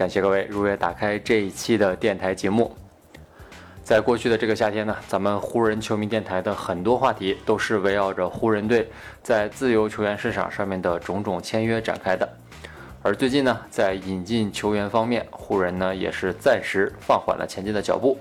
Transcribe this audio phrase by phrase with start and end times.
[0.00, 2.74] 感谢各位如约打开这一期的电台节目。
[3.82, 8.90] 在过去的这个夏天呢，咱们湖人球迷电台的很多话题都是围绕着湖人队
[9.22, 12.26] 在自由球员市场上面的种种签约展开的。
[13.02, 18.18] 而最近呢，在引进球员方面，湖人呢也是暂时放缓了前进的脚步。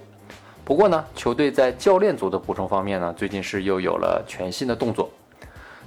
[0.66, 5.10] 不过呢，球队在教练组的补充方面呢，最近是又有了全新的动作。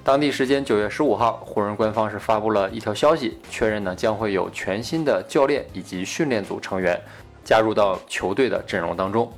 [0.04, 7.00] 当地时间九月十五号，湖人官方是发布了一条消息，确认呢将会有全新的教练以及训练组成员
[7.44, 9.32] 加入到球队的阵容当中。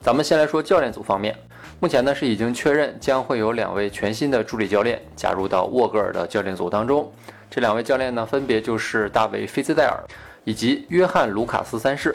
[0.00, 1.36] 咱们先来说教练组方面，
[1.78, 7.08] 目前呢是已经确认将会有两位全新的助理教练加入到沃格尔的教练组当中。
[7.48, 10.02] 这两位教练呢分别就是大卫·菲兹戴尔
[10.42, 12.12] 以及约翰·卢卡斯三世。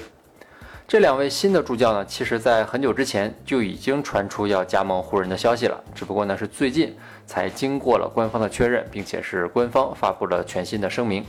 [0.88, 11.26] 这两位新的助教呢，其实在很久之前就已经传出要加盟湖人的消息了，只不过呢是最近才经过了官方的确认，并且是官方发布了全新的声明。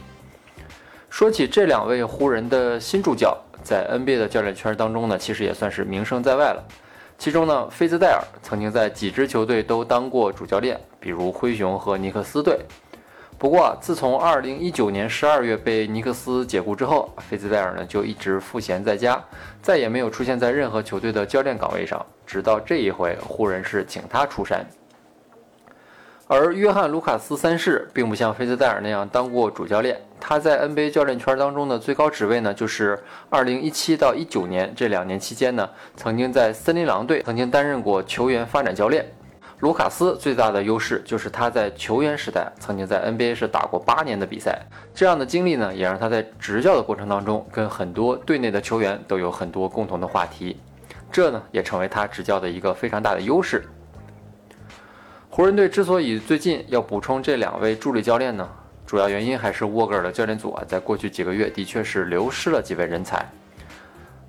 [1.10, 6.64] 说起这两位湖人的新助教，在 NBA 的教练圈当中呢，其实也算是名声在外了。
[7.18, 12.60] 其中呢，菲兹戴尔曾经在几支球队都当过主教练，比如灰熊和尼克斯队。
[13.38, 19.22] 不过，自从二零一九年十二月被尼克斯解雇之后，菲兹戴尔呢就一直赋闲在家，
[19.62, 22.04] 再也没有出现在任何球队的教练岗位上。
[22.26, 24.66] 直到这一回，湖人是请他出山。
[26.26, 32.98] 而约翰·卢卡斯三世并不像菲兹戴尔那样当过主教练，他在 NBA 教练圈当中的最高职位呢，就是
[33.30, 39.06] 二零一七到一九年这两年期间呢，曾经在森林狼队曾经担任过球员发展教练。
[39.60, 44.56] 卢卡斯最大的优势就是他在球员时代曾经在 NBA 是打过八年的比赛，
[44.94, 50.60] 这样的经历呢，也让他在执教的过程当中跟很多队内的球员都有很多共同的话题，
[51.10, 53.64] 这呢也成为他执教的一个非常大的优势。
[55.28, 58.48] 湖人队之所以最近要补充这两位助理教练呢，
[58.86, 63.28] 主要原因还是沃格尔的教练组啊，在过去几个月的确是流失了几位人才。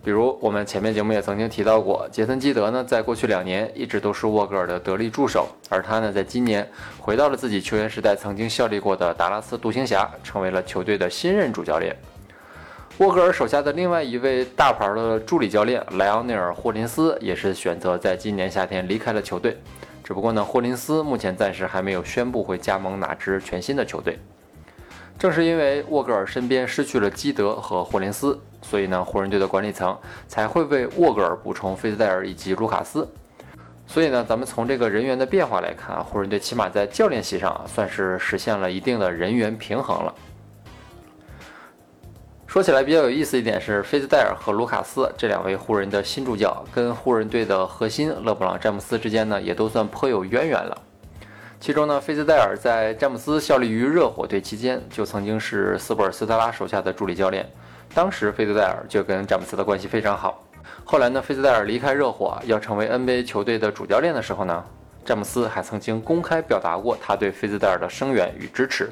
[0.02, 6.68] 比如我们前面节目也曾经提到过，杰森基德呢，在过去两年一直都是沃格尔的得力助手，而他呢，在今年
[6.98, 11.96] 回到了自己球员时代曾经效力过的达拉斯独行侠，成为了球队的新任主教练。
[13.00, 19.58] 沃格尔手下的另外一位大牌的助理教练莱昂内尔·霍林斯，也是选择在今年夏天离开了球队。
[20.04, 24.18] 只不过呢，霍林斯目前暂时还没有宣布会加盟哪支全新的球队。
[25.20, 29.96] 正是因为沃格尔身边失去了基德和霍林斯，所以呢，湖人队的管理层
[30.30, 33.06] 才会为沃格尔补充菲兹戴尔以及卢卡斯。
[33.86, 40.16] 所以呢，咱们从这个人员的变化来看啊，湖人队起码在教练席上算是实现了一定的人员平衡了。
[42.48, 50.82] 说起来比较有意思一点是，菲兹戴尔和卢卡斯这两位湖人的新助教，跟湖人队的核心勒布朗詹姆斯之间呢，也都算颇有渊源了。
[51.60, 57.46] 其中呢，菲兹戴尔在詹姆斯效力于热火队期间，就曾经是斯波尔斯特拉手下的助理教练。
[57.94, 60.42] 当时菲兹戴尔就跟詹姆斯的关系非常好。
[60.86, 64.64] 后来呢，菲兹戴尔离开热火，要成为 NBA 球队的主教练的时候呢，
[65.04, 68.90] 詹姆斯还曾经公开表达过他对菲兹戴尔的声援与支持。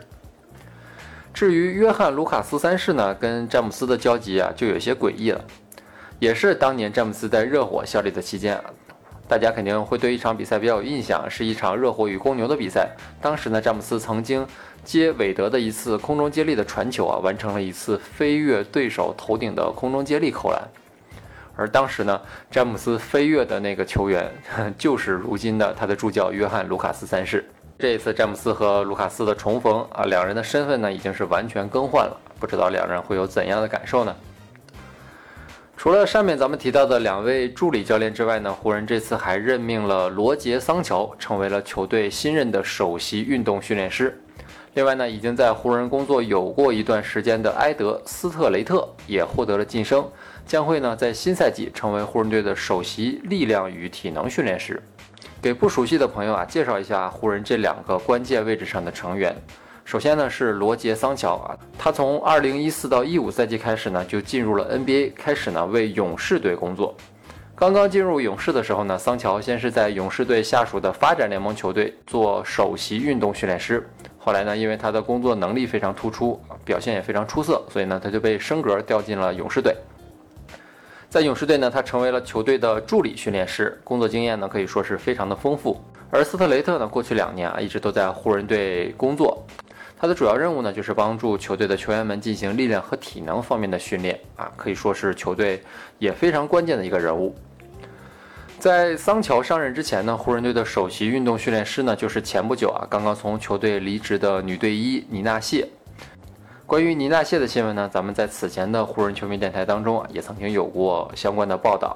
[1.33, 5.41] 至于约翰·卢卡斯三世呢，跟詹姆斯的交集啊，就有些诡异了。
[6.19, 8.59] 也是当年詹姆斯在热火效力的期间。
[9.27, 12.89] 大家肯定会对一场比赛比较有印象，是一场热火与公牛的比赛。
[13.21, 14.47] 当时呢，詹姆斯曾经
[14.85, 20.61] 接韦德的一次空中接力的传球啊，完成了一次飞跃对手头顶的空中接力扣篮。
[21.57, 24.31] 而当时呢，詹姆斯飞跃的那个球员
[24.77, 27.43] 就是如今的他的助教约翰·卢卡斯三世。
[27.79, 34.15] 这一次詹姆斯和卢卡斯的重逢啊，两人的身份呢已经是完全更换了，不知道两人会有怎样的感受呢？
[35.77, 44.19] 除了上面咱们提到的两位助理教练之外呢，湖人这次还任命了罗杰·桑乔成为了球队新任的首席运动训练师。
[44.73, 50.03] 另外呢，已经在湖人工作有过一段时间的埃德·斯特雷特也获得了晋升，
[50.47, 54.81] 将会呢在新赛季成为湖人队的首席力量与体能训练师。
[55.39, 59.35] 给不熟悉的朋友啊，介绍一下湖人这两个关键位置上的成员。
[59.87, 66.93] 首先呢是罗杰·桑乔啊，他从二零一四到一五赛季开始呢就进入了 NBA，开始呢为勇士队工作。
[67.55, 73.89] 刚刚进入勇士的时候呢，桑乔先是在勇士队下属的发展联盟球队做首席运动训练师，
[74.19, 79.73] 后来呢，因为他的工作能力非常突出，表现也非常出色，所以呢，他就被升格调进了勇士队。
[81.07, 85.79] 在勇士队呢，他成为了球队的助理训练师，工作经验呢可以说是非常的丰富。
[86.09, 89.41] 而斯特雷特呢，过去两年啊一直都在湖人队工作，
[89.99, 95.61] 他的主要任务呢就是帮助球队的球员们进行力量和体能方面的训练啊，可以说是球队
[95.97, 97.35] 也非常关键的一个人物。
[98.59, 105.67] 在桑乔上任之前呢，湖人队的首席运动训练师呢就是前不久啊刚刚从球队离职的女队医尼娜谢。
[106.65, 111.95] 关于尼娜谢的新闻呢，咱们在此前的湖人球迷电台当中啊，也曾经有过相关的报道。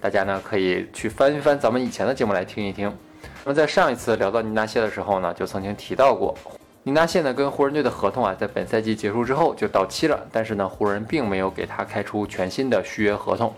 [0.00, 2.92] 大家呢可以去翻一翻咱们以前的节目来听一听。
[3.42, 6.36] 那么在上一次聊到尼娜谢的时候呢，就曾经提到过，
[6.86, 13.54] 尼纳谢呢跟湖人队的合同啊，在本赛季结束之后就到期了，但是呢，湖人并没有给他开出全新的续约合同。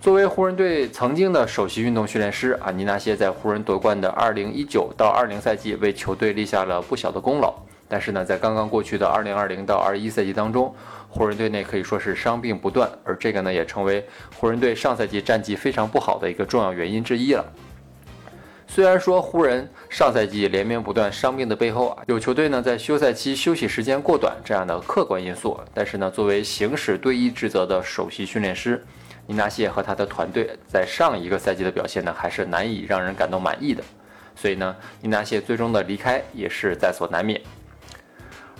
[0.00, 7.52] 作为湖人队曾经的首席运动训练师啊，尼纳谢在湖人夺冠的2019到20赛季为球队立下了不小的功劳。
[7.88, 10.72] 但是呢，在刚刚过去的二零二零到二一赛季当中，
[11.08, 14.06] 湖人队内可以说是伤病不断，而这个呢，也成为
[14.36, 17.44] 湖人队上赛季战绩非常不好的一个重要原因之一了。
[18.72, 28.80] 虽然说湖人上赛季连绵不断伤病的背后啊，有球队呢在休赛期休息时间过短这样的客观因素，但是呢，作为行使队医职责的首席训练师，
[29.26, 33.82] 尼纳谢和他的团队在上一个赛季的表现呢，还是难以让人感到满意的，
[34.36, 37.40] 所以呢，尼纳谢最终的离开也是在所难免。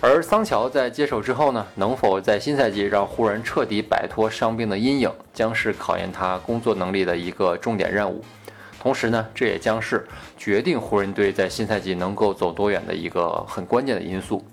[0.01, 8.21] 而桑乔在接手之后呢，能否在新赛季让湖人彻底摆脱伤病的阴影，将是考验他工作能力的一个重点任务。
[8.81, 14.43] 同时呢，这也将是决定湖人队在新赛季能够走多远的一个很关键的因素。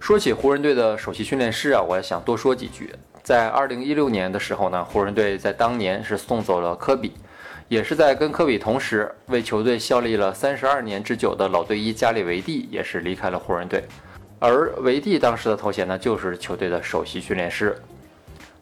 [0.00, 2.94] 说起湖人队的首席训练师啊，我也想多说几句。
[3.22, 7.12] 在2016年的时候呢，湖人队在当年是送走了科比。
[7.68, 13.84] 也是在跟科比同时为球队效力了三十二年之久的老队医加里维蒂也是离开了湖人队，
[14.38, 17.76] 而维蒂当时的头衔呢就是球队的首席训练师。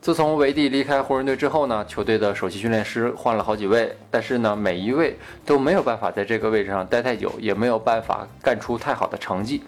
[0.00, 5.14] 自从维蒂离开湖人队之后呢，球队的首席训练师换了好几位，但是呢每一位
[5.44, 9.62] 都没有办法在这个位置上待太久，也没有办法干出太好的成绩。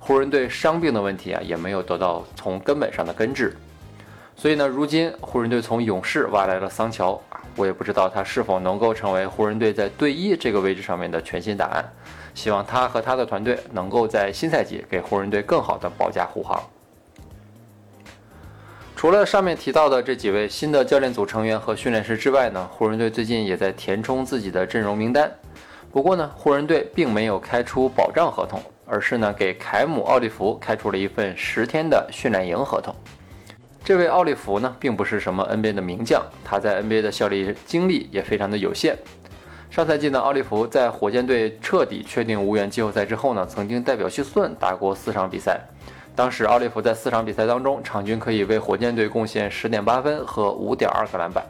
[0.00, 3.56] 湖人队伤病的问题啊也没有得到从根本上的根治。
[4.34, 7.20] 所以呢，如今湖人队从勇士挖来了桑乔，
[7.54, 11.84] 我也不知道他是否能够成为湖人队在队医这个位置上面的全新答案。
[12.34, 16.60] 希望他和他的团队能够在新赛季给湖人队更好的保驾护航。
[18.98, 25.32] 除了上面提到的这几位新的教练组成员和训练师之外呢，湖人队最近也在填充自己的阵容名单。
[25.92, 32.92] 不过呢，湖人队并没有开出保障合同，而是呢给凯姆·奥利弗开出了一份十天的训练营合同。
[33.84, 38.98] 这位奥利弗呢，并不是什么 NBA 的名将，他在 NBA 的效力经历也非常的有限。
[39.70, 45.60] 上赛季呢，奥利弗在火箭队彻底确定无缘季后赛之后呢，曾经代表休斯顿打过四场比赛。
[46.18, 51.46] 当时奥利弗在四场比赛当中，场均可以为火箭队贡献十点八分和五点二个篮板。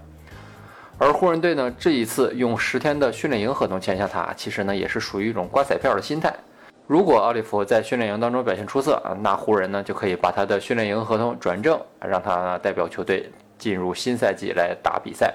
[0.99, 6.35] 而湖人队呢，这一次用十天的训练营合同签下他，其实呢，也是属于一种刮彩票的心态。
[6.87, 15.35] 如果奥利弗在训练营当中表现出色啊，那湖人呢就可以把他的训练营合同转正，让他代表球队进入新赛季来打比赛。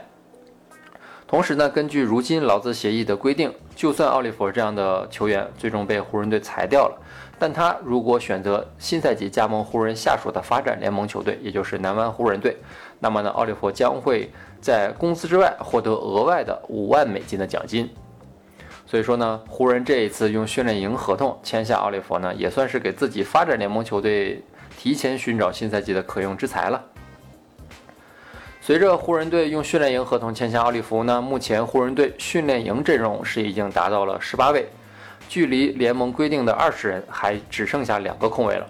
[1.25, 6.95] 同时呢，根据如今劳资协议的规定，就算奥利弗这样的球员最终被湖人队裁掉了，
[7.39, 12.55] 但他如果选择新赛季加盟湖人下属的发展联盟球队，也就是南湾湖人队，
[12.99, 17.89] 那么呢，奥利弗将会在工资之外获得额外的五万美金的奖金。
[18.85, 24.41] 所以说呢，湖人这一次用训练营合同签下奥利弗呢，也算是给自己发展联盟球队
[24.77, 26.81] 提前寻找新赛季的可用之才了。
[28.61, 34.69] 随着湖人队用训练营合同签下奥利弗呢，目前湖人队训练营阵容是已经达到了十八位，
[35.27, 38.65] 距离联盟规定的二十人还只剩下两个空位了。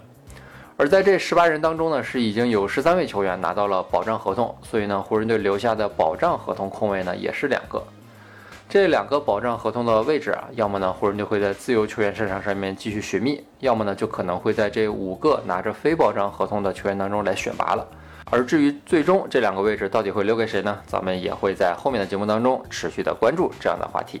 [0.76, 7.80] 而在这十八人当中呢，是已经有十三位球员拿到了保障合同，所以呢，湖人队留下的保障合同空位呢也是两个。
[8.68, 17.86] 这两个保障合同的位置啊，要么呢湖人队会在自由球员市场上面继续寻觅，要么呢就可能会在这五个拿着非保障合同的球员当中来选拔了。
[18.30, 20.76] 而至于最终这两个位置到底会留给谁呢？
[20.86, 24.20] 咱们也会在后面的节目当中持续的关注这样的话题。